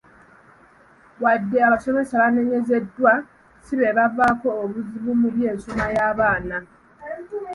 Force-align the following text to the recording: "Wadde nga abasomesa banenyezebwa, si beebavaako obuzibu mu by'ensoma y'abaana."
"Wadde 1.21 1.57
nga 1.59 1.65
abasomesa 1.67 2.21
banenyezebwa, 2.21 3.13
si 3.65 3.73
beebavaako 3.79 4.49
obuzibu 4.63 5.11
mu 5.21 5.29
by'ensoma 5.35 5.85
y'abaana." 5.95 6.57